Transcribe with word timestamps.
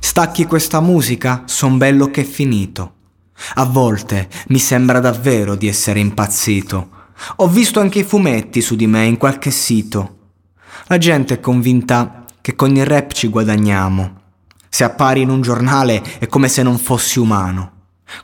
Stacchi 0.00 0.46
questa 0.46 0.80
musica, 0.80 1.42
son 1.46 1.78
bello 1.78 2.10
che 2.10 2.22
è 2.22 2.24
finito. 2.24 2.94
A 3.54 3.64
volte 3.64 4.28
mi 4.48 4.58
sembra 4.58 5.00
davvero 5.00 5.54
di 5.54 5.68
essere 5.68 6.00
impazzito. 6.00 6.90
Ho 7.36 7.48
visto 7.48 7.80
anche 7.80 8.00
i 8.00 8.04
fumetti 8.04 8.60
su 8.60 8.76
di 8.76 8.86
me 8.86 9.04
in 9.04 9.16
qualche 9.16 9.50
sito. 9.50 10.16
La 10.86 10.98
gente 10.98 11.34
è 11.34 11.40
convinta 11.40 12.24
che 12.40 12.54
con 12.54 12.74
il 12.74 12.86
rap 12.86 13.12
ci 13.12 13.28
guadagniamo. 13.28 14.20
Se 14.68 14.84
appari 14.84 15.22
in 15.22 15.30
un 15.30 15.40
giornale 15.40 16.02
è 16.18 16.26
come 16.26 16.48
se 16.48 16.62
non 16.62 16.78
fossi 16.78 17.18
umano. 17.18 17.72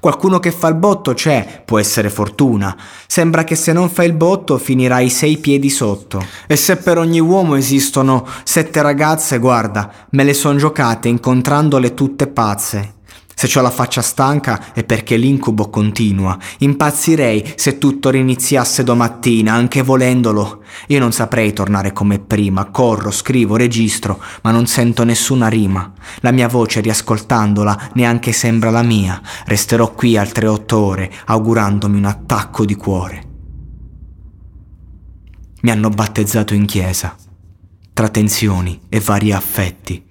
Qualcuno 0.01 0.39
che 0.39 0.53
fa 0.53 0.69
il 0.69 0.75
botto 0.75 1.13
c'è, 1.13 1.63
può 1.65 1.79
essere 1.79 2.09
fortuna. 2.09 2.77
Sembra 3.07 3.45
che 3.45 3.55
se 3.55 3.73
non 3.73 3.91
fai 3.91 4.07
il 4.07 4.15
botto 4.15 4.59
finirai 4.59 5.09
sei 5.11 5.39
piedi 5.39 5.71
sotto. 5.71 6.25
E 6.47 6.57
se 6.57 6.77
per 6.77 6.99
ogni 6.99 7.21
uomo 7.21 7.57
esistono 7.57 8.27
sette 8.45 8.81
ragazze, 8.83 9.39
guarda, 9.39 9.91
me 10.11 10.25
le 10.25 10.35
son 10.35 10.57
giocate 10.57 11.09
incontrandole 11.09 11.95
tutte 11.95 12.27
pazze. 12.27 12.95
Se 13.43 13.59
ho 13.59 13.61
la 13.61 13.71
faccia 13.71 14.03
stanca 14.03 14.73
è 14.73 14.85
perché 14.85 15.17
l'incubo 15.17 15.69
continua. 15.69 16.39
Impazzirei 16.59 17.55
se 17.57 17.77
tutto 17.77 18.09
riniziasse 18.09 18.85
domattina, 18.85 19.53
anche 19.53 19.83
volendolo. 19.83 20.63
Io 20.87 21.01
non 21.01 21.11
saprei 21.11 21.53
tornare 21.53 21.93
come 21.93 22.21
prima. 22.21 22.67
Corro, 22.67 23.11
scrivo, 23.11 23.57
registro, 23.57 24.23
ma 24.43 24.53
non 24.53 24.69
sento 24.69 25.03
nessuna 25.03 25.49
rima. 25.49 25.93
La 26.21 26.31
mia 26.31 26.47
voce, 26.47 26.83
riascoltandola, 26.83 27.91
neanche 27.95 28.31
sembra 28.31 28.71
la 28.71 28.83
mia. 28.83 29.21
Resterò 29.47 29.93
qui 29.93 30.17
altre 30.17 30.47
otto 30.47 30.79
ore, 30.79 31.13
augurandomi 31.25 31.99
un 31.99 32.05
attacco 32.05 32.65
di 32.65 32.77
cuore. 32.77 33.23
Mi 35.63 35.71
hanno 35.73 35.89
battezzato 35.89 36.55
in 36.55 36.67
chiesa, 36.67 37.17
tra 37.93 38.09
tensioni 38.09 38.83
e 38.89 39.01
vari 39.01 39.33
affetti 39.33 40.11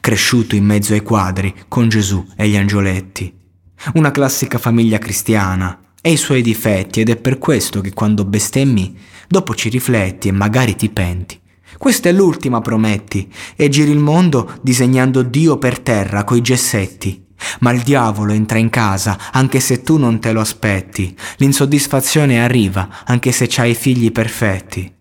cresciuto 0.00 0.54
in 0.54 0.64
mezzo 0.64 0.92
ai 0.92 1.02
quadri 1.02 1.54
con 1.68 1.88
Gesù 1.88 2.24
e 2.36 2.48
gli 2.48 2.56
angioletti. 2.56 3.34
Una 3.94 4.10
classica 4.10 4.58
famiglia 4.58 4.98
cristiana 4.98 5.78
e 6.00 6.12
i 6.12 6.16
suoi 6.16 6.42
difetti 6.42 7.00
ed 7.00 7.10
è 7.10 7.16
per 7.16 7.38
questo 7.38 7.80
che 7.80 7.92
quando 7.92 8.24
bestemmi 8.24 8.96
dopo 9.28 9.54
ci 9.54 9.68
rifletti 9.68 10.28
e 10.28 10.32
magari 10.32 10.74
ti 10.76 10.88
penti. 10.88 11.40
Questa 11.76 12.08
è 12.08 12.12
l'ultima, 12.12 12.60
prometti, 12.60 13.30
e 13.54 13.68
giri 13.68 13.90
il 13.90 13.98
mondo 13.98 14.58
disegnando 14.62 15.22
Dio 15.22 15.58
per 15.58 15.78
terra 15.78 16.24
coi 16.24 16.40
gessetti. 16.40 17.26
Ma 17.60 17.70
il 17.70 17.82
diavolo 17.82 18.32
entra 18.32 18.58
in 18.58 18.68
casa 18.68 19.30
anche 19.30 19.60
se 19.60 19.82
tu 19.82 19.96
non 19.96 20.18
te 20.18 20.32
lo 20.32 20.40
aspetti. 20.40 21.16
L'insoddisfazione 21.36 22.42
arriva 22.42 23.04
anche 23.04 23.30
se 23.30 23.46
c'hai 23.48 23.74
figli 23.74 24.10
perfetti. 24.10 24.96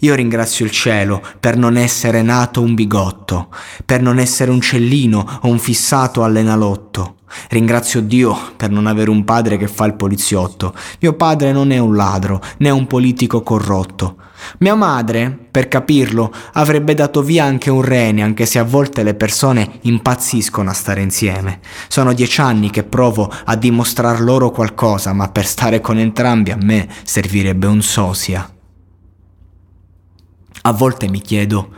Io 0.00 0.14
ringrazio 0.14 0.64
il 0.64 0.70
cielo 0.70 1.22
per 1.38 1.56
non 1.56 1.76
essere 1.76 2.22
nato 2.22 2.62
un 2.62 2.74
bigotto, 2.74 3.48
per 3.84 4.00
non 4.00 4.18
essere 4.18 4.50
un 4.50 4.60
cellino 4.60 5.38
o 5.42 5.48
un 5.48 5.58
fissato 5.58 6.22
all'enalotto. 6.24 7.16
Ringrazio 7.48 8.00
Dio 8.00 8.36
per 8.56 8.70
non 8.70 8.86
avere 8.86 9.10
un 9.10 9.24
padre 9.24 9.56
che 9.56 9.68
fa 9.68 9.84
il 9.84 9.94
poliziotto. 9.94 10.74
Mio 11.00 11.12
padre 11.12 11.52
non 11.52 11.70
è 11.70 11.78
un 11.78 11.94
ladro, 11.94 12.42
né 12.58 12.70
un 12.70 12.86
politico 12.86 13.42
corrotto. 13.42 14.16
Mia 14.58 14.74
madre, 14.74 15.36
per 15.50 15.68
capirlo, 15.68 16.32
avrebbe 16.54 16.94
dato 16.94 17.22
via 17.22 17.44
anche 17.44 17.70
un 17.70 17.82
rene, 17.82 18.22
anche 18.22 18.46
se 18.46 18.58
a 18.58 18.64
volte 18.64 19.02
le 19.02 19.14
persone 19.14 19.78
impazziscono 19.82 20.70
a 20.70 20.74
stare 20.74 21.02
insieme. 21.02 21.60
Sono 21.88 22.12
dieci 22.12 22.40
anni 22.40 22.70
che 22.70 22.82
provo 22.82 23.30
a 23.44 23.56
dimostrar 23.56 24.20
loro 24.20 24.50
qualcosa, 24.50 25.12
ma 25.12 25.28
per 25.28 25.46
stare 25.46 25.80
con 25.80 25.98
entrambi 25.98 26.50
a 26.50 26.58
me 26.60 26.88
servirebbe 27.04 27.66
un 27.66 27.82
sosia. 27.82 28.59
A 30.62 30.72
volte 30.72 31.08
mi 31.08 31.20
chiedo, 31.20 31.72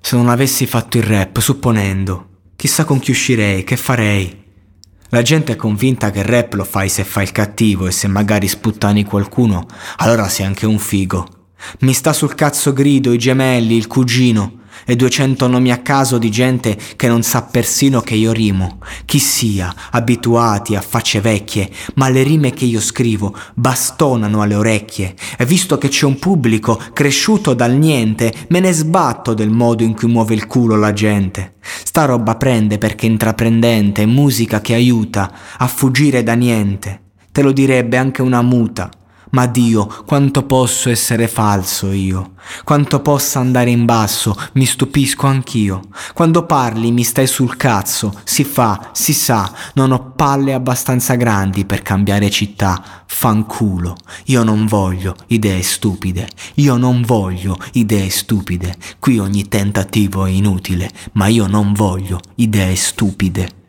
se 0.00 0.16
non 0.16 0.28
avessi 0.28 0.66
fatto 0.66 0.98
il 0.98 1.02
rap, 1.02 1.38
supponendo, 1.38 2.28
chissà 2.56 2.84
con 2.84 2.98
chi 2.98 3.10
uscirei, 3.10 3.64
che 3.64 3.76
farei. 3.76 4.44
La 5.08 5.22
gente 5.22 5.52
è 5.52 5.56
convinta 5.56 6.10
che 6.10 6.18
il 6.18 6.24
rap 6.26 6.52
lo 6.54 6.64
fai 6.64 6.88
se 6.88 7.04
fai 7.04 7.24
il 7.24 7.32
cattivo 7.32 7.86
e 7.86 7.92
se 7.92 8.06
magari 8.06 8.48
sputtani 8.48 9.04
qualcuno, 9.04 9.66
allora 9.96 10.28
sei 10.28 10.44
anche 10.44 10.66
un 10.66 10.78
figo. 10.78 11.26
Mi 11.80 11.94
sta 11.94 12.12
sul 12.12 12.34
cazzo 12.34 12.72
grido, 12.72 13.12
i 13.12 13.18
gemelli, 13.18 13.76
il 13.76 13.86
cugino 13.86 14.64
e 14.84 14.96
200 14.96 15.46
nomi 15.46 15.72
a 15.72 15.78
caso 15.78 16.18
di 16.18 16.30
gente 16.30 16.76
che 16.96 17.08
non 17.08 17.22
sa 17.22 17.42
persino 17.42 18.00
che 18.00 18.14
io 18.14 18.32
rimo. 18.32 18.78
Chi 19.04 19.18
sia, 19.18 19.74
abituati 19.90 20.74
a 20.74 20.80
facce 20.80 21.20
vecchie, 21.20 21.70
ma 21.94 22.08
le 22.08 22.22
rime 22.22 22.52
che 22.52 22.64
io 22.64 22.80
scrivo 22.80 23.34
bastonano 23.54 24.42
alle 24.42 24.54
orecchie. 24.54 25.14
E 25.38 25.46
visto 25.46 25.78
che 25.78 25.88
c'è 25.88 26.06
un 26.06 26.18
pubblico 26.18 26.80
cresciuto 26.92 27.54
dal 27.54 27.76
niente, 27.76 28.32
me 28.48 28.60
ne 28.60 28.72
sbatto 28.72 29.34
del 29.34 29.50
modo 29.50 29.82
in 29.82 29.94
cui 29.94 30.08
muove 30.08 30.34
il 30.34 30.46
culo 30.46 30.76
la 30.76 30.92
gente. 30.92 31.54
Sta 31.60 32.04
roba 32.04 32.36
prende 32.36 32.78
perché 32.78 33.06
intraprendente, 33.06 34.06
musica 34.06 34.60
che 34.60 34.74
aiuta 34.74 35.32
a 35.56 35.66
fuggire 35.66 36.22
da 36.22 36.34
niente. 36.34 37.00
Te 37.32 37.42
lo 37.42 37.52
direbbe 37.52 37.96
anche 37.96 38.22
una 38.22 38.42
muta. 38.42 38.90
Ma 39.30 39.46
Dio, 39.46 39.86
quanto 40.06 40.44
posso 40.44 40.88
essere 40.88 41.28
falso 41.28 41.90
io, 41.90 42.34
quanto 42.64 43.00
possa 43.00 43.40
andare 43.40 43.70
in 43.70 43.84
basso, 43.84 44.36
mi 44.54 44.64
stupisco 44.64 45.26
anch'io. 45.26 45.88
Quando 46.14 46.46
parli 46.46 46.92
mi 46.92 47.02
stai 47.02 47.26
sul 47.26 47.56
cazzo, 47.56 48.12
si 48.24 48.44
fa, 48.44 48.90
si 48.92 49.12
sa, 49.12 49.52
non 49.74 49.92
ho 49.92 50.12
palle 50.14 50.54
abbastanza 50.54 51.14
grandi 51.14 51.64
per 51.64 51.82
cambiare 51.82 52.30
città, 52.30 53.02
fanculo. 53.06 53.96
Io 54.26 54.42
non 54.42 54.66
voglio 54.66 55.16
idee 55.26 55.62
stupide, 55.62 56.28
io 56.54 56.76
non 56.76 57.02
voglio 57.02 57.56
idee 57.72 58.08
stupide. 58.10 58.76
Qui 58.98 59.18
ogni 59.18 59.48
tentativo 59.48 60.24
è 60.24 60.30
inutile, 60.30 60.90
ma 61.12 61.26
io 61.26 61.46
non 61.46 61.72
voglio 61.72 62.20
idee 62.36 62.76
stupide. 62.76 63.64